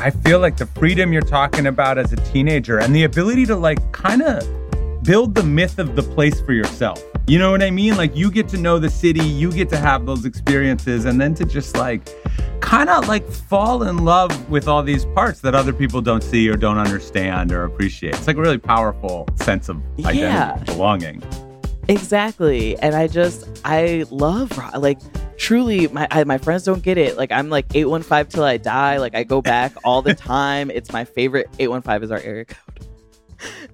I 0.00 0.10
feel 0.24 0.40
like 0.40 0.56
the 0.56 0.66
freedom 0.74 1.12
you're 1.12 1.20
talking 1.20 1.66
about 1.66 1.98
as 1.98 2.14
a 2.14 2.16
teenager 2.32 2.78
and 2.78 2.96
the 2.96 3.04
ability 3.04 3.44
to 3.44 3.56
like 3.56 3.92
kind 3.92 4.22
of 4.22 5.02
build 5.02 5.34
the 5.34 5.42
myth 5.42 5.78
of 5.78 5.94
the 5.96 6.02
place 6.02 6.40
for 6.40 6.54
yourself. 6.54 6.98
You 7.26 7.38
know 7.38 7.50
what 7.50 7.62
I 7.62 7.70
mean? 7.70 7.96
Like 7.96 8.14
you 8.14 8.30
get 8.30 8.48
to 8.48 8.58
know 8.58 8.78
the 8.78 8.90
city, 8.90 9.24
you 9.24 9.50
get 9.50 9.70
to 9.70 9.78
have 9.78 10.04
those 10.04 10.26
experiences, 10.26 11.06
and 11.06 11.18
then 11.18 11.34
to 11.34 11.46
just 11.46 11.74
like 11.74 12.06
kind 12.60 12.90
of 12.90 13.08
like 13.08 13.26
fall 13.30 13.82
in 13.84 14.04
love 14.04 14.50
with 14.50 14.68
all 14.68 14.82
these 14.82 15.06
parts 15.06 15.40
that 15.40 15.54
other 15.54 15.72
people 15.72 16.02
don't 16.02 16.22
see 16.22 16.48
or 16.50 16.56
don't 16.56 16.76
understand 16.76 17.50
or 17.50 17.64
appreciate. 17.64 18.14
It's 18.14 18.26
like 18.26 18.36
a 18.36 18.40
really 18.40 18.58
powerful 18.58 19.26
sense 19.36 19.70
of 19.70 19.80
identity, 20.00 20.20
yeah. 20.20 20.56
belonging. 20.64 21.22
Exactly. 21.88 22.78
And 22.78 22.94
I 22.94 23.06
just, 23.06 23.60
I 23.64 24.04
love, 24.10 24.56
like, 24.78 24.98
truly, 25.36 25.88
my, 25.88 26.08
I, 26.10 26.24
my 26.24 26.38
friends 26.38 26.64
don't 26.64 26.82
get 26.82 26.96
it. 26.96 27.16
Like, 27.16 27.30
I'm 27.30 27.50
like 27.50 27.66
815 27.74 28.26
till 28.32 28.44
I 28.44 28.56
die. 28.56 28.98
Like, 28.98 29.14
I 29.14 29.24
go 29.24 29.42
back 29.42 29.74
all 29.84 30.00
the 30.00 30.14
time. 30.14 30.70
It's 30.70 30.92
my 30.92 31.04
favorite. 31.04 31.48
815 31.58 32.04
is 32.04 32.10
our 32.10 32.20
area 32.20 32.46
code. 32.46 32.58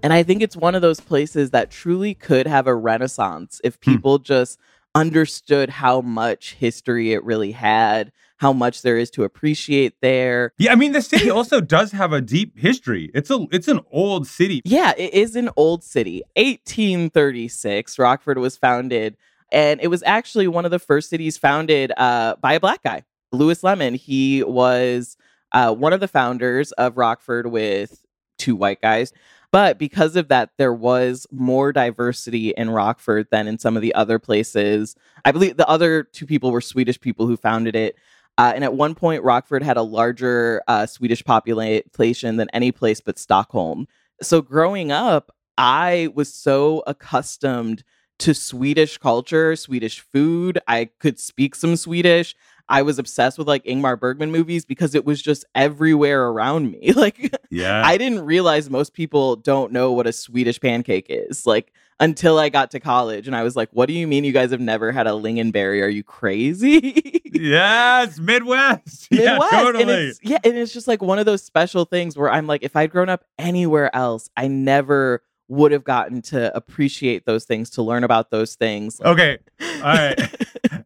And 0.02 0.12
I 0.12 0.22
think 0.22 0.42
it's 0.42 0.56
one 0.56 0.74
of 0.74 0.82
those 0.82 1.00
places 1.00 1.50
that 1.50 1.70
truly 1.70 2.14
could 2.14 2.46
have 2.46 2.66
a 2.66 2.74
renaissance 2.74 3.60
if 3.64 3.78
hmm. 3.82 3.92
people 3.92 4.18
hmm. 4.18 4.24
just 4.24 4.58
understood 4.94 5.70
how 5.70 6.00
much 6.00 6.54
history 6.54 7.12
it 7.12 7.22
really 7.24 7.52
had, 7.52 8.10
how 8.38 8.52
much 8.52 8.82
there 8.82 8.96
is 8.96 9.10
to 9.10 9.24
appreciate 9.24 9.94
there. 10.00 10.52
Yeah, 10.58 10.72
I 10.72 10.74
mean 10.74 10.92
the 10.92 11.02
city 11.02 11.30
also 11.30 11.60
does 11.60 11.92
have 11.92 12.12
a 12.12 12.20
deep 12.20 12.58
history. 12.58 13.10
It's 13.14 13.30
a 13.30 13.46
it's 13.52 13.68
an 13.68 13.80
old 13.92 14.26
city. 14.26 14.62
Yeah, 14.64 14.92
it 14.96 15.14
is 15.14 15.36
an 15.36 15.50
old 15.56 15.84
city. 15.84 16.22
1836, 16.36 17.98
Rockford 17.98 18.38
was 18.38 18.56
founded 18.56 19.16
and 19.52 19.80
it 19.80 19.88
was 19.88 20.02
actually 20.04 20.48
one 20.48 20.64
of 20.64 20.70
the 20.70 20.78
first 20.78 21.10
cities 21.10 21.36
founded 21.36 21.92
uh, 21.96 22.36
by 22.40 22.54
a 22.54 22.60
black 22.60 22.82
guy, 22.82 23.04
Lewis 23.32 23.62
Lemon. 23.62 23.94
He 23.94 24.42
was 24.42 25.16
uh, 25.52 25.74
one 25.74 25.92
of 25.92 26.00
the 26.00 26.08
founders 26.08 26.72
of 26.72 26.96
Rockford 26.96 27.46
with 27.48 28.04
two 28.38 28.56
white 28.56 28.80
guys. 28.80 29.12
But 29.52 29.78
because 29.78 30.16
of 30.16 30.28
that, 30.28 30.50
there 30.58 30.72
was 30.72 31.26
more 31.32 31.72
diversity 31.72 32.50
in 32.50 32.70
Rockford 32.70 33.28
than 33.30 33.48
in 33.48 33.58
some 33.58 33.76
of 33.76 33.82
the 33.82 33.94
other 33.94 34.18
places. 34.18 34.94
I 35.24 35.32
believe 35.32 35.56
the 35.56 35.68
other 35.68 36.04
two 36.04 36.26
people 36.26 36.52
were 36.52 36.60
Swedish 36.60 37.00
people 37.00 37.26
who 37.26 37.36
founded 37.36 37.74
it. 37.74 37.96
Uh, 38.38 38.52
and 38.54 38.64
at 38.64 38.74
one 38.74 38.94
point, 38.94 39.24
Rockford 39.24 39.62
had 39.62 39.76
a 39.76 39.82
larger 39.82 40.62
uh, 40.68 40.86
Swedish 40.86 41.24
population 41.24 42.36
than 42.36 42.48
any 42.52 42.72
place 42.72 43.00
but 43.00 43.18
Stockholm. 43.18 43.86
So 44.22 44.40
growing 44.40 44.92
up, 44.92 45.34
I 45.58 46.08
was 46.14 46.32
so 46.32 46.82
accustomed 46.86 47.82
to 48.20 48.34
Swedish 48.34 48.98
culture, 48.98 49.56
Swedish 49.56 50.00
food. 50.00 50.58
I 50.68 50.90
could 51.00 51.18
speak 51.18 51.54
some 51.54 51.74
Swedish. 51.76 52.34
I 52.70 52.82
was 52.82 53.00
obsessed 53.00 53.36
with 53.36 53.48
like 53.48 53.64
Ingmar 53.64 53.98
Bergman 53.98 54.30
movies 54.30 54.64
because 54.64 54.94
it 54.94 55.04
was 55.04 55.20
just 55.20 55.44
everywhere 55.54 56.28
around 56.28 56.70
me. 56.70 56.92
Like, 57.00 57.34
yeah, 57.48 57.82
I 57.84 57.96
didn't 57.96 58.26
realize 58.26 58.68
most 58.68 58.92
people 58.92 59.34
don't 59.34 59.72
know 59.72 59.90
what 59.90 60.06
a 60.06 60.12
Swedish 60.12 60.60
pancake 60.60 61.06
is. 61.08 61.46
Like, 61.46 61.72
until 61.98 62.38
I 62.38 62.50
got 62.50 62.70
to 62.72 62.80
college, 62.80 63.26
and 63.26 63.34
I 63.34 63.42
was 63.42 63.56
like, 63.56 63.70
"What 63.72 63.86
do 63.86 63.94
you 63.94 64.06
mean 64.06 64.24
you 64.24 64.32
guys 64.32 64.50
have 64.50 64.60
never 64.60 64.92
had 64.92 65.06
a 65.06 65.10
lingonberry? 65.10 65.82
Are 65.82 65.88
you 65.88 66.02
crazy?" 66.02 67.22
yes, 67.32 68.18
Midwest. 68.18 69.08
Midwest. 69.10 69.10
Yeah, 69.10 69.38
totally. 69.62 69.82
And 69.82 69.90
it's, 69.90 70.20
yeah, 70.22 70.38
and 70.44 70.58
it's 70.58 70.74
just 70.74 70.86
like 70.86 71.00
one 71.00 71.18
of 71.18 71.24
those 71.24 71.42
special 71.42 71.86
things 71.86 72.18
where 72.18 72.30
I'm 72.30 72.46
like, 72.46 72.62
if 72.62 72.76
I'd 72.76 72.90
grown 72.90 73.08
up 73.08 73.24
anywhere 73.38 73.94
else, 73.96 74.28
I 74.36 74.48
never 74.48 75.22
would 75.48 75.72
have 75.72 75.84
gotten 75.84 76.20
to 76.22 76.54
appreciate 76.54 77.24
those 77.24 77.44
things, 77.44 77.70
to 77.70 77.82
learn 77.82 78.04
about 78.04 78.30
those 78.30 78.56
things. 78.56 79.00
Okay, 79.00 79.38
all 79.60 79.80
right. 79.80 80.20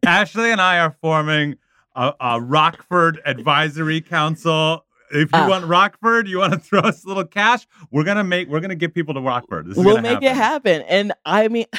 Ashley 0.05 0.51
and 0.51 0.61
I 0.61 0.79
are 0.79 0.95
forming 1.01 1.57
a, 1.95 2.13
a 2.19 2.41
Rockford 2.41 3.21
Advisory 3.25 4.01
Council. 4.01 4.85
If 5.11 5.31
you 5.31 5.39
uh, 5.39 5.49
want 5.49 5.65
Rockford, 5.65 6.27
you 6.27 6.39
want 6.39 6.53
to 6.53 6.59
throw 6.59 6.81
us 6.81 7.03
a 7.03 7.07
little 7.07 7.25
cash. 7.25 7.67
We're 7.91 8.03
gonna 8.03 8.23
make. 8.23 8.49
We're 8.49 8.59
gonna 8.59 8.75
get 8.75 8.93
people 8.93 9.13
to 9.13 9.21
Rockford. 9.21 9.67
we'll 9.75 10.01
make 10.01 10.13
happen. 10.13 10.27
it 10.27 10.35
happen. 10.35 10.81
And 10.83 11.13
I 11.25 11.47
mean. 11.47 11.65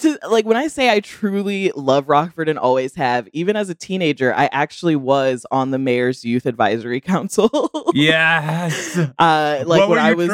to, 0.00 0.18
like 0.28 0.44
when 0.44 0.56
I 0.56 0.66
say 0.66 0.90
I 0.90 0.98
truly 0.98 1.70
love 1.76 2.08
Rockford 2.08 2.48
and 2.48 2.58
always 2.58 2.96
have, 2.96 3.28
even 3.32 3.54
as 3.54 3.68
a 3.68 3.74
teenager, 3.74 4.34
I 4.34 4.48
actually 4.50 4.96
was 4.96 5.46
on 5.52 5.70
the 5.70 5.78
mayor's 5.78 6.24
youth 6.24 6.44
advisory 6.46 7.00
council. 7.00 7.70
yes. 7.94 8.98
Uh, 9.18 9.62
like 9.64 9.78
what 9.80 9.90
when 9.90 9.98
I 10.00 10.14
was. 10.14 10.30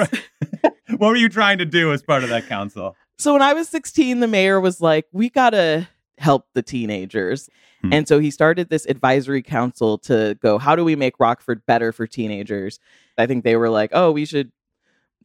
what 0.96 1.08
were 1.08 1.16
you 1.16 1.28
trying 1.28 1.58
to 1.58 1.66
do 1.66 1.92
as 1.92 2.02
part 2.02 2.24
of 2.24 2.30
that 2.30 2.48
council? 2.48 2.96
So 3.18 3.34
when 3.34 3.42
I 3.42 3.52
was 3.52 3.68
16, 3.68 4.20
the 4.20 4.26
mayor 4.26 4.58
was 4.58 4.80
like, 4.80 5.04
"We 5.12 5.28
gotta 5.28 5.86
help 6.20 6.46
the 6.52 6.62
teenagers. 6.62 7.48
Hmm. 7.80 7.92
And 7.94 8.08
so 8.08 8.18
he 8.18 8.30
started 8.30 8.68
this 8.68 8.84
advisory 8.86 9.42
council 9.42 9.96
to 9.98 10.36
go, 10.42 10.58
how 10.58 10.76
do 10.76 10.84
we 10.84 10.94
make 10.94 11.18
Rockford 11.18 11.64
better 11.64 11.92
for 11.92 12.06
teenagers? 12.06 12.78
I 13.16 13.26
think 13.26 13.42
they 13.42 13.56
were 13.56 13.70
like, 13.70 13.90
oh, 13.94 14.12
we 14.12 14.26
should, 14.26 14.52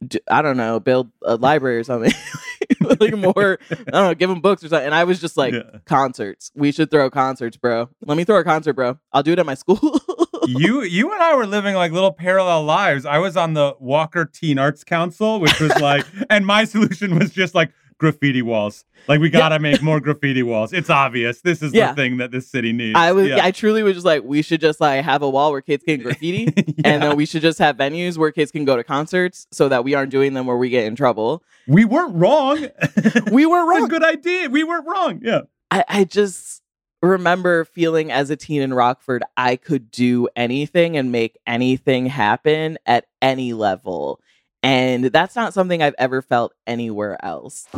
do, 0.06 0.18
I 0.28 0.40
don't 0.40 0.56
know, 0.56 0.80
build 0.80 1.10
a 1.22 1.36
library 1.36 1.76
or 1.76 1.84
something. 1.84 2.12
like 3.00 3.14
more, 3.18 3.58
I 3.70 3.74
don't 3.74 3.92
know, 3.92 4.14
give 4.14 4.30
them 4.30 4.40
books 4.40 4.64
or 4.64 4.68
something. 4.68 4.86
And 4.86 4.94
I 4.94 5.04
was 5.04 5.20
just 5.20 5.36
like, 5.36 5.52
yeah. 5.52 5.80
concerts. 5.84 6.50
We 6.54 6.72
should 6.72 6.90
throw 6.90 7.10
concerts, 7.10 7.58
bro. 7.58 7.90
Let 8.06 8.16
me 8.16 8.24
throw 8.24 8.38
a 8.38 8.44
concert, 8.44 8.72
bro. 8.72 8.98
I'll 9.12 9.22
do 9.22 9.32
it 9.32 9.38
at 9.38 9.44
my 9.44 9.54
school. 9.54 10.00
you 10.46 10.82
you 10.82 11.12
and 11.12 11.22
I 11.22 11.34
were 11.36 11.46
living 11.46 11.74
like 11.74 11.92
little 11.92 12.12
parallel 12.12 12.64
lives. 12.64 13.04
I 13.04 13.18
was 13.18 13.36
on 13.36 13.52
the 13.52 13.74
Walker 13.78 14.24
Teen 14.24 14.58
Arts 14.58 14.82
Council, 14.82 15.40
which 15.40 15.60
was 15.60 15.78
like, 15.78 16.06
and 16.30 16.46
my 16.46 16.64
solution 16.64 17.18
was 17.18 17.32
just 17.32 17.54
like 17.54 17.70
graffiti 17.98 18.42
walls. 18.42 18.84
Like 19.08 19.20
we 19.20 19.30
gotta 19.30 19.54
yeah. 19.56 19.58
make 19.58 19.82
more 19.82 20.00
graffiti 20.00 20.42
walls. 20.42 20.72
It's 20.72 20.90
obvious. 20.90 21.40
This 21.40 21.62
is 21.62 21.72
yeah. 21.72 21.88
the 21.88 21.94
thing 21.94 22.16
that 22.18 22.30
this 22.30 22.48
city 22.48 22.72
needs. 22.72 22.96
I 22.98 23.12
was, 23.12 23.28
yeah. 23.28 23.44
I 23.44 23.50
truly 23.50 23.82
was 23.82 23.94
just 23.94 24.06
like, 24.06 24.22
we 24.24 24.42
should 24.42 24.60
just 24.60 24.80
like 24.80 25.04
have 25.04 25.22
a 25.22 25.30
wall 25.30 25.52
where 25.52 25.60
kids 25.60 25.84
can 25.84 26.00
graffiti, 26.00 26.46
and 26.84 27.02
then 27.02 27.16
we 27.16 27.26
should 27.26 27.42
just 27.42 27.58
have 27.58 27.76
venues 27.76 28.18
where 28.18 28.32
kids 28.32 28.50
can 28.50 28.64
go 28.64 28.76
to 28.76 28.84
concerts, 28.84 29.46
so 29.52 29.68
that 29.68 29.84
we 29.84 29.94
aren't 29.94 30.10
doing 30.10 30.34
them 30.34 30.46
where 30.46 30.56
we 30.56 30.68
get 30.68 30.84
in 30.84 30.96
trouble. 30.96 31.42
We 31.66 31.84
weren't 31.84 32.14
wrong. 32.14 32.58
we 33.30 33.46
weren't 33.46 33.68
wrong. 33.78 33.88
good 33.88 34.04
idea. 34.04 34.48
We 34.48 34.64
weren't 34.64 34.86
wrong. 34.86 35.20
Yeah. 35.22 35.42
I, 35.70 35.84
I 35.88 36.04
just 36.04 36.62
remember 37.02 37.64
feeling 37.64 38.10
as 38.10 38.30
a 38.30 38.36
teen 38.36 38.62
in 38.62 38.74
Rockford, 38.74 39.22
I 39.36 39.56
could 39.56 39.90
do 39.90 40.28
anything 40.36 40.96
and 40.96 41.12
make 41.12 41.36
anything 41.46 42.06
happen 42.06 42.78
at 42.86 43.06
any 43.20 43.52
level. 43.52 44.20
And 44.66 45.04
that's 45.04 45.36
not 45.36 45.54
something 45.54 45.80
I've 45.80 45.94
ever 45.96 46.20
felt 46.20 46.52
anywhere 46.66 47.24
else. 47.24 47.68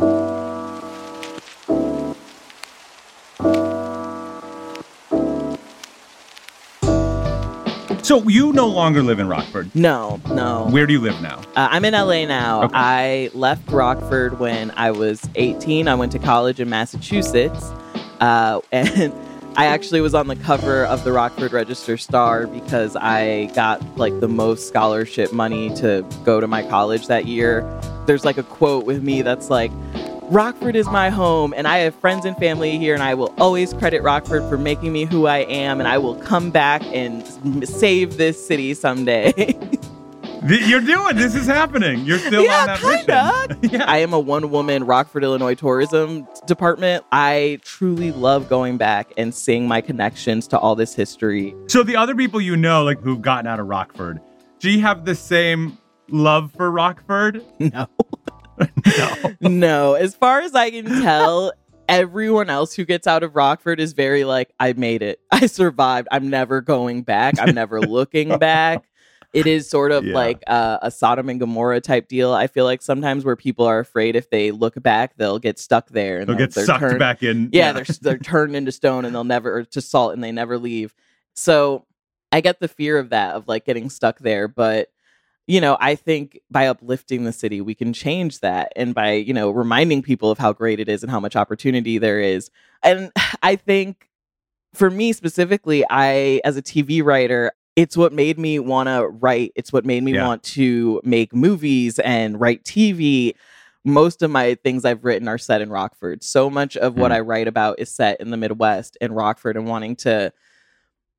So 8.01 8.27
you 8.27 8.53
no 8.53 8.65
longer 8.65 9.03
live 9.03 9.19
in 9.19 9.27
Rockford? 9.27 9.75
No, 9.75 10.19
no. 10.31 10.65
Where 10.71 10.87
do 10.87 10.93
you 10.93 10.99
live 10.99 11.21
now? 11.21 11.43
Uh, 11.55 11.67
I'm 11.69 11.85
in 11.85 11.93
LA 11.93 12.25
now. 12.25 12.63
Okay. 12.63 12.73
I 12.73 13.29
left 13.35 13.69
Rockford 13.69 14.39
when 14.39 14.71
I 14.71 14.89
was 14.89 15.29
18. 15.35 15.87
I 15.87 15.93
went 15.93 16.11
to 16.13 16.19
college 16.19 16.59
in 16.59 16.71
Massachusetts. 16.71 17.71
Uh, 18.19 18.61
and 18.71 19.13
I 19.59 19.65
actually 19.65 19.99
was 19.99 20.15
on 20.15 20.27
the 20.27 20.37
cover 20.37 20.85
of 20.85 21.03
the 21.03 21.11
Rockford 21.11 21.51
Register 21.51 21.97
Star 21.97 22.47
because 22.47 22.95
I 22.95 23.47
got 23.47 23.83
like 23.97 24.17
the 24.21 24.29
most 24.29 24.69
scholarship 24.69 25.33
money 25.33 25.75
to 25.75 26.07
go 26.23 26.39
to 26.39 26.47
my 26.47 26.63
college 26.63 27.07
that 27.07 27.25
year. 27.25 27.69
There's 28.05 28.23
like 28.23 28.37
a 28.37 28.43
quote 28.43 28.85
with 28.85 29.03
me 29.03 29.21
that's 29.21 29.49
like, 29.49 29.69
Rockford 30.31 30.77
is 30.77 30.87
my 30.87 31.09
home, 31.09 31.53
and 31.57 31.67
I 31.67 31.79
have 31.79 31.93
friends 31.95 32.23
and 32.23 32.37
family 32.37 32.77
here, 32.77 32.93
and 32.93 33.03
I 33.03 33.15
will 33.15 33.33
always 33.37 33.73
credit 33.73 34.01
Rockford 34.01 34.43
for 34.43 34.57
making 34.57 34.93
me 34.93 35.03
who 35.03 35.27
I 35.27 35.39
am, 35.39 35.81
and 35.81 35.89
I 35.89 35.97
will 35.97 36.15
come 36.15 36.51
back 36.51 36.81
and 36.93 37.67
save 37.67 38.15
this 38.15 38.47
city 38.47 38.73
someday. 38.73 39.59
You're 40.45 40.81
doing 40.81 41.17
this 41.17 41.35
is 41.35 41.47
happening. 41.47 42.05
You're 42.05 42.19
still 42.19 42.43
yeah, 42.43 42.61
on 42.61 42.67
that 42.67 42.79
kinda. 42.79 43.57
mission. 43.61 43.73
yeah. 43.79 43.85
I 43.91 43.97
am 43.97 44.13
a 44.13 44.19
one 44.19 44.51
woman 44.51 44.85
Rockford, 44.85 45.23
Illinois 45.23 45.55
tourism 45.55 46.27
department. 46.45 47.03
I 47.11 47.59
truly 47.63 48.11
love 48.11 48.47
going 48.47 48.77
back 48.77 49.11
and 49.17 49.35
seeing 49.35 49.67
my 49.67 49.81
connections 49.81 50.47
to 50.47 50.57
all 50.57 50.75
this 50.75 50.95
history. 50.95 51.55
So 51.67 51.83
the 51.83 51.95
other 51.97 52.15
people 52.15 52.39
you 52.39 52.55
know, 52.55 52.83
like 52.83 53.01
who've 53.01 53.21
gotten 53.21 53.47
out 53.47 53.59
of 53.59 53.67
Rockford, 53.67 54.21
do 54.59 54.69
you 54.69 54.81
have 54.81 55.05
the 55.05 55.15
same 55.15 55.77
love 56.09 56.51
for 56.53 56.69
Rockford? 56.71 57.43
No. 57.59 57.87
no. 58.85 59.35
no. 59.41 59.93
As 59.93 60.15
far 60.15 60.41
as 60.41 60.53
I 60.53 60.69
can 60.69 60.85
tell, 60.85 61.53
everyone 61.87 62.49
else 62.49 62.73
who 62.73 62.85
gets 62.85 63.07
out 63.07 63.23
of 63.23 63.35
Rockford 63.35 63.79
is 63.79 63.93
very 63.93 64.23
like, 64.23 64.53
I 64.59 64.73
made 64.73 65.01
it. 65.01 65.19
I 65.31 65.47
survived. 65.47 66.07
I'm 66.11 66.29
never 66.29 66.61
going 66.61 67.03
back. 67.03 67.35
I'm 67.39 67.55
never 67.55 67.81
looking 67.81 68.37
back. 68.37 68.83
It 69.33 69.45
is 69.45 69.69
sort 69.69 69.91
of 69.91 70.05
Yeah. 70.05 70.15
like 70.15 70.43
uh, 70.47 70.79
a 70.81 70.89
Sodom 70.89 71.29
and 71.29 71.39
Gomorrah 71.39 71.81
type 71.81 72.07
deal. 72.07 72.33
I 72.33 72.47
feel 72.47 72.65
like 72.65 72.81
sometimes 72.81 73.23
where 73.23 73.35
people 73.35 73.65
are 73.65 73.79
afraid 73.79 74.15
if 74.15 74.29
they 74.31 74.51
look 74.51 74.81
back, 74.81 75.17
they'll 75.17 75.37
get 75.39 75.59
stuck 75.59 75.89
there 75.89 76.19
and 76.19 76.27
They'll 76.29 76.35
get 76.37 76.53
sucked 76.53 76.79
turned- 76.79 76.99
back 76.99 77.21
in. 77.21 77.49
yeah, 77.53 77.71
they're 77.71 77.85
they're 78.01 78.17
turned 78.33 78.55
into 78.55 78.71
stone 78.71 79.05
and 79.05 79.13
they'll 79.13 79.23
never 79.23 79.59
or 79.59 79.63
to 79.65 79.81
salt 79.81 80.13
and 80.13 80.23
they 80.23 80.31
never 80.31 80.57
leave. 80.57 80.95
So 81.35 81.85
I 82.31 82.41
get 82.41 82.59
the 82.59 82.67
fear 82.67 82.97
of 82.97 83.09
that 83.09 83.35
of 83.35 83.47
like 83.47 83.65
getting 83.65 83.89
stuck 83.89 84.19
there, 84.19 84.47
but 84.47 84.89
you 85.47 85.59
know, 85.61 85.77
I 85.79 85.95
think 85.95 86.39
by 86.51 86.67
uplifting 86.67 87.23
the 87.23 87.31
city, 87.33 87.59
we 87.59 87.73
can 87.73 87.91
change 87.91 88.39
that, 88.41 88.71
and 88.75 88.93
by 88.93 89.13
you 89.13 89.33
know 89.33 89.49
reminding 89.49 90.03
people 90.03 90.29
of 90.29 90.37
how 90.37 90.53
great 90.53 90.79
it 90.79 90.87
is 90.87 91.01
and 91.03 91.11
how 91.11 91.19
much 91.19 91.35
opportunity 91.35 91.97
there 91.97 92.19
is. 92.19 92.51
And 92.83 93.11
I 93.43 93.55
think 93.55 94.09
for 94.75 94.89
me 94.91 95.11
specifically, 95.13 95.83
I 95.89 96.41
as 96.43 96.55
a 96.57 96.61
TV 96.61 97.03
writer. 97.03 97.51
It's 97.79 97.95
what 97.95 98.11
made 98.11 98.37
me 98.37 98.59
want 98.59 98.87
to 98.89 99.07
write. 99.07 99.53
It's 99.55 99.71
what 99.71 99.85
made 99.85 100.03
me 100.03 100.13
Yeah. 100.13 100.27
want 100.27 100.43
to 100.43 100.99
make 101.05 101.33
movies 101.33 101.97
and 101.99 102.37
write 102.39 102.65
TV 102.65 103.35
most 103.85 104.21
of 104.21 104.29
my 104.29 104.55
things 104.55 104.83
I've 104.83 105.05
written 105.05 105.29
are 105.29 105.37
set 105.37 105.61
in 105.61 105.69
Rockford. 105.69 106.21
So 106.21 106.49
much 106.49 106.75
of 106.75 106.97
what 106.97 107.11
Mm. 107.11 107.15
I 107.15 107.19
write 107.21 107.47
about 107.47 107.79
is 107.79 107.89
set 107.89 108.19
in 108.19 108.29
the 108.29 108.35
Midwest 108.35 108.97
and 108.99 109.15
Rockford 109.15 109.55
and 109.55 109.65
wanting 109.67 109.95
to 109.97 110.33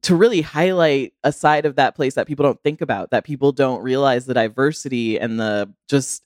to 0.03 0.15
really 0.15 0.41
highlight 0.43 1.13
a 1.25 1.33
side 1.33 1.65
of 1.67 1.77
that 1.77 1.95
place 1.95 2.15
that 2.15 2.27
people 2.27 2.43
don't 2.43 2.63
think 2.63 2.81
about, 2.83 3.11
that 3.11 3.25
people 3.25 3.53
don't 3.53 3.83
realize 3.83 4.27
the 4.27 4.35
diversity 4.35 5.19
and 5.19 5.41
the 5.41 5.71
just 5.89 6.23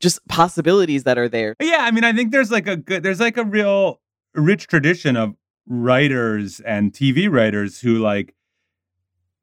just 0.00 0.26
possibilities 0.28 1.04
that 1.04 1.16
are 1.18 1.28
there. 1.28 1.54
Yeah, 1.60 1.78
I 1.82 1.92
mean, 1.92 2.02
I 2.04 2.12
think 2.12 2.32
there's 2.32 2.50
like 2.50 2.66
a 2.66 2.76
good, 2.76 3.04
there's 3.04 3.20
like 3.20 3.36
a 3.36 3.44
real 3.44 4.00
rich 4.34 4.66
tradition 4.66 5.16
of 5.16 5.34
writers 5.68 6.58
and 6.60 6.92
TV 6.92 7.28
writers 7.30 7.80
who 7.80 7.98
like 7.98 8.34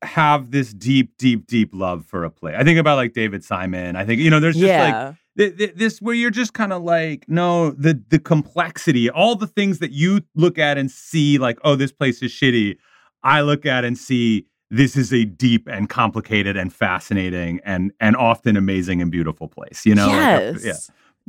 have 0.03 0.51
this 0.51 0.73
deep, 0.73 1.17
deep, 1.17 1.47
deep 1.47 1.71
love 1.73 2.05
for 2.05 2.23
a 2.23 2.29
play. 2.29 2.55
I 2.55 2.63
think 2.63 2.79
about 2.79 2.95
like 2.95 3.13
David 3.13 3.43
Simon. 3.43 3.95
I 3.95 4.05
think 4.05 4.21
you 4.21 4.29
know, 4.29 4.39
there's 4.39 4.57
just 4.57 4.91
like 4.91 5.15
th- 5.37 5.57
th- 5.57 5.75
this 5.75 6.01
where 6.01 6.15
you're 6.15 6.31
just 6.31 6.53
kind 6.53 6.73
of 6.73 6.83
like, 6.83 7.25
no, 7.27 7.71
the 7.71 8.01
the 8.09 8.19
complexity, 8.19 9.09
all 9.09 9.35
the 9.35 9.47
things 9.47 9.79
that 9.79 9.91
you 9.91 10.21
look 10.35 10.57
at 10.57 10.77
and 10.77 10.89
see, 10.89 11.37
like, 11.37 11.59
oh, 11.63 11.75
this 11.75 11.91
place 11.91 12.21
is 12.21 12.31
shitty. 12.31 12.77
I 13.23 13.41
look 13.41 13.65
at 13.65 13.85
and 13.85 13.97
see 13.97 14.47
this 14.69 14.95
is 14.95 15.13
a 15.13 15.25
deep 15.25 15.67
and 15.67 15.89
complicated 15.89 16.57
and 16.57 16.73
fascinating 16.73 17.59
and 17.63 17.91
and 17.99 18.15
often 18.15 18.57
amazing 18.57 19.01
and 19.01 19.11
beautiful 19.11 19.47
place. 19.47 19.85
You 19.85 19.95
know, 19.95 20.07
uh, 20.07 20.09
yes. 20.11 20.63
yeah. 20.63 20.73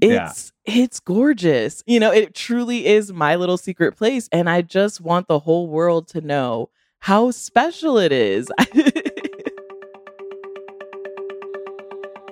Yeah. 0.01 0.31
It's 0.31 0.53
it's 0.65 1.01
gorgeous. 1.01 1.83
You 1.87 2.01
know, 2.01 2.11
it 2.11 2.35
truly 2.35 2.87
is 2.87 3.13
my 3.13 3.37
little 3.37 3.59
secret 3.59 3.97
place 3.97 4.29
and 4.33 4.49
I 4.49 4.63
just 4.63 5.01
want 5.01 5.29
the 5.29 5.41
whole 5.41 5.69
world 5.69 6.09
to 6.09 6.21
know 6.21 6.71
how 7.03 7.33
special 7.33 7.99
it 7.99 8.13
is. 8.13 8.51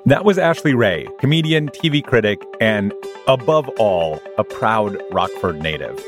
That 0.07 0.25
was 0.25 0.39
Ashley 0.39 0.75
Ray, 0.75 1.07
comedian, 1.21 1.69
TV 1.69 2.03
critic, 2.03 2.43
and 2.61 2.93
above 3.29 3.69
all, 3.79 4.21
a 4.39 4.45
proud 4.45 4.97
Rockford 5.13 5.61
native. 5.63 6.03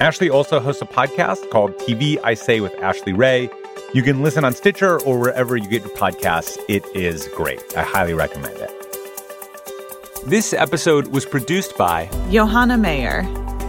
Ashley 0.00 0.28
also 0.28 0.58
hosts 0.58 0.82
a 0.82 0.86
podcast 0.86 1.48
called 1.50 1.76
TV 1.76 2.18
I 2.24 2.34
Say 2.34 2.60
with 2.60 2.74
Ashley 2.82 3.12
Ray. 3.12 3.48
You 3.92 4.02
can 4.02 4.22
listen 4.22 4.42
on 4.44 4.52
Stitcher 4.54 5.00
or 5.02 5.20
wherever 5.20 5.56
you 5.56 5.68
get 5.68 5.82
your 5.82 5.94
podcasts. 5.94 6.58
It 6.68 6.84
is 6.96 7.28
great. 7.36 7.62
I 7.76 7.82
highly 7.82 8.14
recommend 8.14 8.56
it. 8.56 8.70
This 10.26 10.52
episode 10.52 11.08
was 11.08 11.24
produced 11.24 11.76
by 11.76 12.08
Johanna 12.30 12.78
Mayer. 12.78 13.20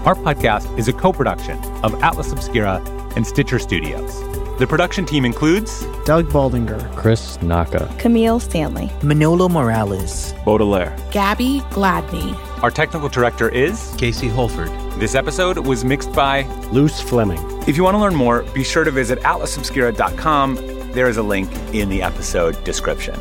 our 0.05 0.15
podcast 0.15 0.75
is 0.79 0.87
a 0.87 0.93
co 0.93 1.11
production 1.13 1.57
of 1.83 2.01
Atlas 2.01 2.31
Obscura 2.31 2.81
and 3.17 3.25
Stitcher 3.25 3.57
Studios. 3.57 4.21
The 4.59 4.67
production 4.67 5.05
team 5.05 5.25
includes 5.25 5.83
Doug 6.05 6.27
Baldinger, 6.29 6.95
Chris 6.95 7.41
Naka. 7.41 7.93
Camille 7.99 8.39
Stanley. 8.39 8.91
Manolo 9.03 9.49
Morales, 9.49 10.33
Baudelaire. 10.45 10.95
Gabby 11.11 11.61
Gladney. 11.71 12.35
our 12.63 12.69
technical 12.71 13.09
director 13.09 13.49
is. 13.49 13.93
Casey 13.97 14.27
Holford, 14.27 14.69
This 14.99 15.15
episode 15.15 15.57
was 15.57 15.83
mixed 15.83 16.13
by 16.13 16.43
Luce 16.71 17.01
Fleming. 17.01 17.39
If 17.67 17.75
you 17.75 17.83
want 17.83 17.95
to 17.95 17.99
learn 17.99 18.15
more, 18.15 18.43
be 18.53 18.63
sure 18.63 18.83
to 18.83 18.91
visit 18.91 19.19
atlasobscura.com. 19.19 20.55
There 20.91 21.07
is 21.07 21.17
a 21.17 21.23
link 21.23 21.51
in 21.73 21.89
the 21.89 22.01
episode 22.03 22.63
description. 22.63 23.15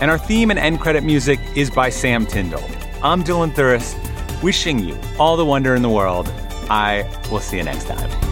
And 0.00 0.10
our 0.10 0.18
theme 0.18 0.50
and 0.50 0.58
end 0.58 0.80
credit 0.80 1.04
music 1.04 1.38
is 1.54 1.70
by 1.70 1.90
Sam 1.90 2.26
Tyndall. 2.26 2.64
I'm 3.02 3.22
Dylan 3.22 3.52
Thuras, 3.52 3.94
wishing 4.42 4.78
you 4.78 4.98
all 5.18 5.36
the 5.36 5.44
wonder 5.44 5.74
in 5.74 5.82
the 5.82 5.90
world. 5.90 6.28
I 6.70 7.04
will 7.30 7.40
see 7.40 7.58
you 7.58 7.64
next 7.64 7.86
time. 7.86 8.31